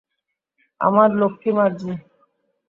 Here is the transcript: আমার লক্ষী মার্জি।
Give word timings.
আমার 0.81 1.09
লক্ষী 1.15 1.51
মার্জি। 1.57 1.93